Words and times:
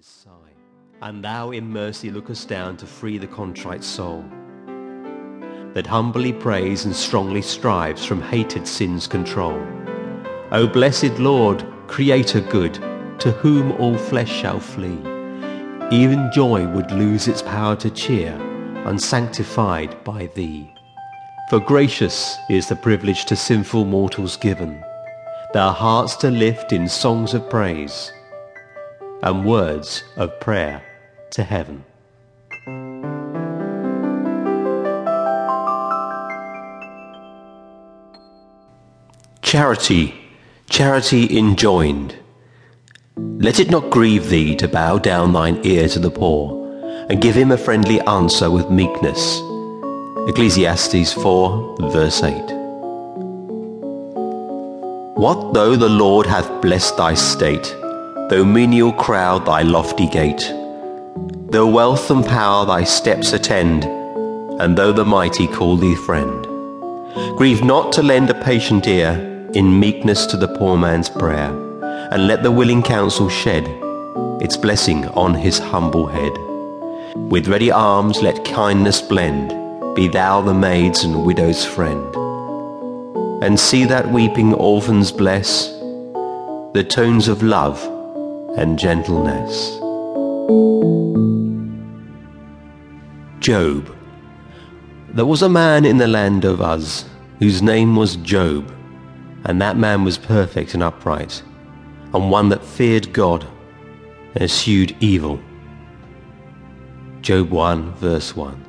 sigh. 0.00 0.54
And 1.02 1.24
thou 1.24 1.50
in 1.50 1.68
mercy 1.68 2.10
lookest 2.10 2.48
down 2.48 2.76
to 2.76 2.86
free 2.86 3.18
the 3.18 3.26
contrite 3.26 3.82
soul 3.82 4.24
that 5.74 5.86
humbly 5.86 6.32
prays 6.32 6.84
and 6.84 6.94
strongly 6.94 7.42
strives 7.42 8.04
from 8.04 8.22
hated 8.22 8.66
sin's 8.66 9.06
control. 9.06 9.60
O 10.52 10.66
blessed 10.66 11.18
Lord, 11.18 11.64
Creator 11.88 12.40
good, 12.42 12.74
to 13.18 13.32
whom 13.32 13.72
all 13.72 13.96
flesh 13.98 14.30
shall 14.30 14.60
flee, 14.60 14.98
even 15.90 16.30
joy 16.32 16.66
would 16.68 16.90
lose 16.92 17.26
its 17.26 17.42
power 17.42 17.74
to 17.76 17.90
cheer, 17.90 18.32
unsanctified 18.86 20.02
by 20.04 20.26
thee. 20.34 20.72
For 21.50 21.58
gracious 21.60 22.36
is 22.48 22.68
the 22.68 22.76
privilege 22.76 23.24
to 23.26 23.36
sinful 23.36 23.84
mortals 23.84 24.36
given, 24.36 24.82
their 25.52 25.70
hearts 25.70 26.16
to 26.16 26.30
lift 26.30 26.72
in 26.72 26.88
songs 26.88 27.34
of 27.34 27.50
praise 27.50 28.12
and 29.22 29.44
words 29.44 30.04
of 30.16 30.38
prayer 30.40 30.82
to 31.30 31.42
heaven. 31.42 31.84
Charity, 39.42 40.14
charity 40.68 41.38
enjoined. 41.38 42.16
Let 43.16 43.58
it 43.58 43.70
not 43.70 43.90
grieve 43.90 44.28
thee 44.28 44.54
to 44.56 44.68
bow 44.68 44.98
down 44.98 45.32
thine 45.32 45.60
ear 45.64 45.88
to 45.88 45.98
the 45.98 46.10
poor, 46.10 46.54
and 47.08 47.22
give 47.22 47.34
him 47.34 47.50
a 47.50 47.56
friendly 47.56 48.00
answer 48.02 48.50
with 48.50 48.70
meekness. 48.70 49.40
Ecclesiastes 50.28 51.14
4, 51.14 51.76
verse 51.90 52.22
8. 52.22 52.34
What 55.16 55.54
though 55.54 55.74
the 55.74 55.88
Lord 55.88 56.26
hath 56.26 56.60
blessed 56.60 56.98
thy 56.98 57.14
state, 57.14 57.74
though 58.28 58.44
menial 58.44 58.92
crowd 58.92 59.46
thy 59.46 59.62
lofty 59.62 60.06
gate, 60.06 60.52
though 61.50 61.66
wealth 61.66 62.10
and 62.10 62.26
power 62.26 62.66
thy 62.66 62.84
steps 62.84 63.32
attend, 63.32 63.84
and 64.60 64.76
though 64.76 64.92
the 64.92 65.04
mighty 65.04 65.46
call 65.46 65.78
thee 65.78 65.94
friend. 65.94 66.46
Grieve 67.38 67.64
not 67.64 67.90
to 67.90 68.02
lend 68.02 68.28
a 68.28 68.44
patient 68.44 68.86
ear 68.86 69.12
in 69.54 69.80
meekness 69.80 70.26
to 70.26 70.36
the 70.36 70.48
poor 70.58 70.76
man's 70.76 71.08
prayer, 71.08 71.50
and 72.12 72.26
let 72.26 72.42
the 72.42 72.52
willing 72.52 72.82
counsel 72.82 73.30
shed 73.30 73.66
its 74.42 74.58
blessing 74.58 75.06
on 75.08 75.32
his 75.32 75.58
humble 75.58 76.06
head. 76.06 76.32
With 77.30 77.48
ready 77.48 77.70
arms 77.70 78.20
let 78.22 78.44
kindness 78.44 79.00
blend, 79.00 79.54
be 79.96 80.06
thou 80.06 80.42
the 80.42 80.52
maid's 80.52 81.02
and 81.02 81.24
widow's 81.24 81.64
friend. 81.64 82.14
And 83.42 83.58
see 83.58 83.86
that 83.86 84.12
weeping 84.12 84.52
orphans 84.52 85.12
bless 85.12 85.68
the 86.74 86.86
tones 86.86 87.28
of 87.28 87.42
love 87.42 87.97
and 88.58 88.76
gentleness. 88.76 89.76
Job. 93.38 93.94
There 95.10 95.24
was 95.24 95.42
a 95.42 95.48
man 95.48 95.84
in 95.84 95.98
the 95.98 96.08
land 96.08 96.44
of 96.44 96.60
Uz 96.60 97.04
whose 97.38 97.62
name 97.62 97.94
was 97.94 98.16
Job, 98.16 98.74
and 99.44 99.62
that 99.62 99.76
man 99.76 100.02
was 100.02 100.18
perfect 100.18 100.74
and 100.74 100.82
upright, 100.82 101.40
and 102.12 102.32
one 102.32 102.48
that 102.48 102.64
feared 102.64 103.12
God 103.12 103.46
and 104.34 104.42
eschewed 104.42 104.96
evil. 104.98 105.40
Job 107.20 107.50
1 107.50 107.92
verse 107.94 108.34
1 108.34 108.64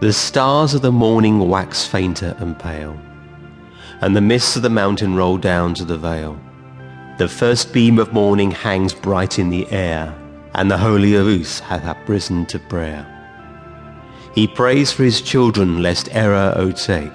The 0.00 0.12
stars 0.12 0.74
of 0.74 0.82
the 0.82 0.90
morning 0.90 1.48
wax 1.48 1.86
fainter 1.86 2.34
and 2.40 2.58
pale, 2.58 2.98
and 4.00 4.16
the 4.16 4.20
mists 4.20 4.56
of 4.56 4.62
the 4.62 4.70
mountain 4.70 5.14
roll 5.14 5.38
down 5.38 5.72
to 5.74 5.84
the 5.84 5.96
vale. 5.96 6.36
The 7.16 7.28
first 7.28 7.72
beam 7.72 8.00
of 8.00 8.12
morning 8.12 8.50
hangs 8.50 8.92
bright 8.92 9.38
in 9.38 9.48
the 9.48 9.70
air, 9.70 10.12
and 10.52 10.68
the 10.68 10.78
Holy 10.78 11.14
of 11.14 11.60
hath 11.60 11.84
uprisen 11.84 12.44
to 12.46 12.58
prayer. 12.58 13.06
He 14.34 14.48
prays 14.48 14.90
for 14.90 15.04
his 15.04 15.22
children 15.22 15.80
lest 15.80 16.08
error 16.10 16.52
o'ertake, 16.56 17.12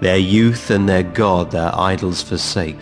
their 0.00 0.16
youth 0.16 0.70
and 0.70 0.88
their 0.88 1.02
God 1.02 1.50
their 1.50 1.70
idols 1.74 2.22
forsake, 2.22 2.80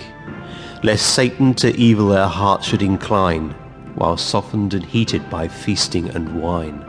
lest 0.85 1.13
Satan 1.13 1.55
to 1.55 1.75
evil 1.75 2.11
their 2.11 2.29
hearts 2.29 2.67
should 2.67 2.83
incline, 2.83 3.51
while 3.97 4.17
softened 4.17 4.75
and 4.75 4.85
heated 4.85 5.29
by 5.29 5.49
feasting 5.49 6.09
and 6.11 6.41
wine. 6.41 6.85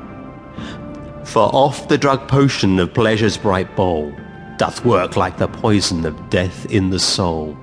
For 1.25 1.49
oft 1.51 1.89
the 1.89 1.97
drug 1.97 2.27
potion 2.27 2.77
of 2.77 2.93
pleasure's 2.93 3.37
bright 3.37 3.75
bowl 3.75 4.13
doth 4.57 4.85
work 4.85 5.17
like 5.17 5.39
the 5.39 5.47
poison 5.47 6.05
of 6.05 6.29
death 6.29 6.67
in 6.67 6.91
the 6.91 6.99
soul, 6.99 7.57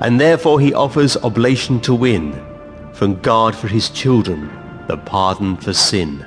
and 0.00 0.20
therefore 0.20 0.60
he 0.60 0.74
offers 0.74 1.16
oblation 1.18 1.80
to 1.80 1.94
win 1.94 2.32
from 2.92 3.20
God 3.20 3.54
for 3.54 3.68
his 3.68 3.90
children 3.90 4.50
the 4.88 4.96
pardon 4.96 5.56
for 5.56 5.72
sin. 5.72 6.24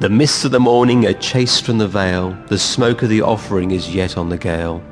The 0.00 0.08
mists 0.08 0.44
of 0.44 0.50
the 0.50 0.60
morning 0.60 1.06
are 1.06 1.14
chased 1.14 1.64
from 1.64 1.78
the 1.78 1.88
vale, 1.88 2.36
the 2.48 2.58
smoke 2.58 3.02
of 3.02 3.08
the 3.08 3.22
offering 3.22 3.70
is 3.70 3.94
yet 3.94 4.16
on 4.16 4.28
the 4.28 4.38
gale, 4.38 4.82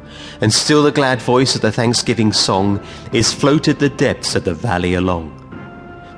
and 0.41 0.53
still 0.53 0.83
the 0.83 0.93
glad 0.93 1.21
voice 1.21 1.55
of 1.55 1.63
the 1.63 1.73
thanksgiving 1.73 2.33
song 2.33 2.81
is 3.13 3.33
floated 3.33 3.79
the 3.79 3.89
depths 3.89 4.35
of 4.35 4.45
the 4.45 4.55
valley 4.55 4.95
along. 4.95 5.35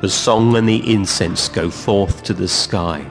The 0.00 0.08
song 0.08 0.56
and 0.56 0.68
the 0.68 0.92
incense 0.92 1.48
go 1.48 1.70
forth 1.70 2.22
to 2.24 2.34
the 2.34 2.48
sky. 2.48 3.04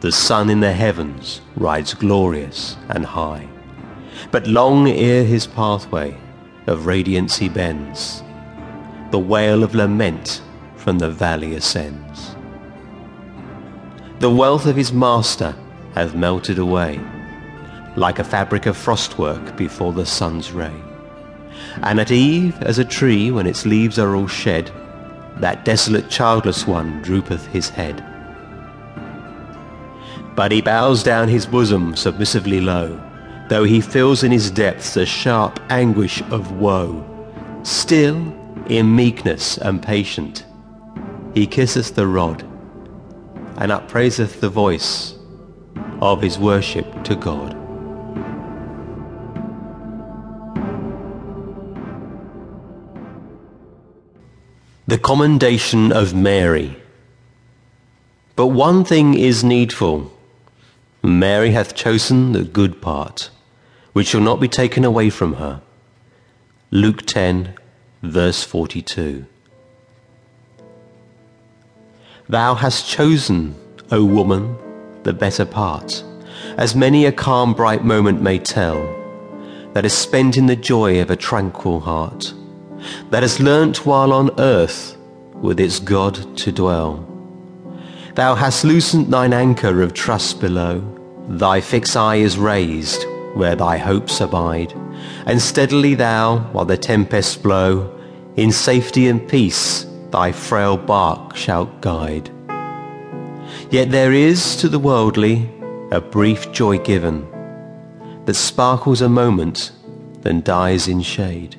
The 0.00 0.12
sun 0.12 0.50
in 0.50 0.60
the 0.60 0.72
heavens 0.72 1.40
rides 1.56 1.94
glorious 1.94 2.76
and 2.88 3.04
high. 3.04 3.48
But 4.30 4.46
long 4.46 4.88
ere 4.88 5.24
his 5.24 5.46
pathway 5.46 6.16
of 6.66 6.86
radiance 6.86 7.36
he 7.36 7.48
bends, 7.48 8.22
the 9.10 9.18
wail 9.18 9.62
of 9.62 9.74
lament 9.74 10.42
from 10.76 10.98
the 10.98 11.10
valley 11.10 11.54
ascends. 11.54 12.36
The 14.20 14.30
wealth 14.30 14.66
of 14.66 14.76
his 14.76 14.92
master 14.92 15.54
hath 15.94 16.14
melted 16.14 16.58
away, 16.58 17.00
like 17.96 18.18
a 18.18 18.24
fabric 18.24 18.66
of 18.66 18.76
frostwork 18.76 19.56
before 19.56 19.92
the 19.92 20.06
sun's 20.06 20.52
ray. 20.52 20.74
And 21.82 22.00
at 22.00 22.10
eve, 22.10 22.56
as 22.62 22.78
a 22.78 22.84
tree 22.84 23.30
when 23.30 23.46
its 23.46 23.66
leaves 23.66 23.98
are 23.98 24.16
all 24.16 24.26
shed, 24.26 24.70
that 25.36 25.64
desolate 25.64 26.08
childless 26.10 26.66
one 26.66 27.02
droopeth 27.02 27.46
his 27.46 27.68
head. 27.68 28.04
But 30.34 30.52
he 30.52 30.62
bows 30.62 31.02
down 31.02 31.28
his 31.28 31.46
bosom 31.46 31.94
submissively 31.94 32.60
low, 32.60 33.00
though 33.48 33.64
he 33.64 33.80
feels 33.80 34.22
in 34.22 34.32
his 34.32 34.50
depths 34.50 34.96
a 34.96 35.04
sharp 35.06 35.60
anguish 35.70 36.22
of 36.30 36.52
woe. 36.52 37.04
Still, 37.62 38.16
in 38.68 38.94
meekness 38.94 39.58
and 39.58 39.82
patient, 39.82 40.44
he 41.34 41.46
kisseth 41.46 41.94
the 41.94 42.06
rod, 42.06 42.42
and 43.58 43.70
upraiseth 43.70 44.40
the 44.40 44.48
voice 44.48 45.14
of 46.00 46.22
his 46.22 46.38
worship 46.38 47.04
to 47.04 47.16
God. 47.16 47.56
The 54.86 54.98
Commendation 54.98 55.92
of 55.92 56.14
Mary. 56.14 56.76
But 58.36 58.48
one 58.48 58.84
thing 58.84 59.14
is 59.14 59.42
needful. 59.42 60.12
Mary 61.02 61.52
hath 61.52 61.74
chosen 61.74 62.32
the 62.32 62.44
good 62.44 62.82
part, 62.82 63.30
which 63.94 64.08
shall 64.08 64.20
not 64.20 64.40
be 64.40 64.48
taken 64.48 64.84
away 64.84 65.08
from 65.08 65.34
her. 65.34 65.62
Luke 66.70 67.06
10, 67.06 67.54
verse 68.02 68.42
42. 68.42 69.24
Thou 72.28 72.54
hast 72.56 72.88
chosen, 72.88 73.54
O 73.92 74.04
woman, 74.04 74.56
the 75.04 75.12
better 75.12 75.44
part, 75.44 76.02
as 76.56 76.74
many 76.74 77.06
a 77.06 77.12
calm 77.12 77.54
bright 77.54 77.84
moment 77.84 78.20
may 78.20 78.38
tell, 78.38 78.82
that 79.74 79.84
is 79.84 79.92
spent 79.92 80.36
in 80.36 80.46
the 80.46 80.56
joy 80.56 81.00
of 81.00 81.10
a 81.10 81.16
tranquil 81.16 81.78
heart, 81.78 82.34
that 83.10 83.22
has 83.22 83.38
learnt 83.38 83.86
while 83.86 84.12
on 84.12 84.40
earth 84.40 84.96
with 85.34 85.60
its 85.60 85.78
God 85.78 86.36
to 86.38 86.50
dwell. 86.50 87.06
Thou 88.16 88.34
hast 88.34 88.64
loosened 88.64 89.12
thine 89.12 89.32
anchor 89.32 89.82
of 89.82 89.94
trust 89.94 90.40
below, 90.40 90.82
thy 91.28 91.60
fixed 91.60 91.96
eye 91.96 92.16
is 92.16 92.36
raised 92.36 93.06
where 93.34 93.56
thy 93.56 93.76
hopes 93.76 94.20
abide, 94.20 94.72
and 95.26 95.40
steadily 95.40 95.94
thou, 95.94 96.38
while 96.52 96.64
the 96.64 96.76
tempests 96.76 97.36
blow, 97.36 97.90
in 98.36 98.50
safety 98.50 99.08
and 99.08 99.28
peace 99.28 99.86
thy 100.10 100.32
frail 100.32 100.76
bark 100.76 101.34
shalt 101.36 101.80
guide. 101.80 102.30
Yet 103.70 103.90
there 103.90 104.12
is 104.12 104.56
to 104.56 104.68
the 104.68 104.78
worldly 104.78 105.50
a 105.90 106.00
brief 106.00 106.52
joy 106.52 106.78
given, 106.78 107.26
that 108.24 108.34
sparkles 108.34 109.00
a 109.00 109.08
moment, 109.08 109.72
then 110.22 110.40
dies 110.42 110.88
in 110.88 111.02
shade. 111.02 111.56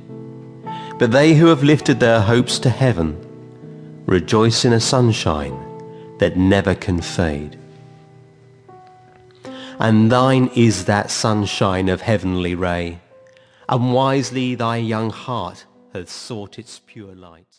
But 0.98 1.12
they 1.12 1.36
who 1.36 1.48
have 1.48 1.63
lifted 1.63 2.00
their 2.00 2.22
hopes 2.22 2.57
to 2.60 2.69
heaven 2.69 3.22
rejoice 4.06 4.66
in 4.66 4.74
a 4.74 4.80
sunshine 4.80 5.57
that 6.19 6.38
never 6.38 6.75
can 6.75 7.01
fade. 7.01 7.57
And 9.80 10.12
thine 10.12 10.50
is 10.56 10.86
that 10.86 11.12
sunshine 11.12 11.89
of 11.89 12.01
heavenly 12.01 12.56
ray, 12.56 13.00
and 13.68 13.94
wisely 13.94 14.56
thy 14.56 14.77
young 14.77 15.10
heart 15.10 15.66
hath 15.94 16.10
sought 16.10 16.57
its 16.57 16.81
pure 16.86 17.13
light. 17.13 17.45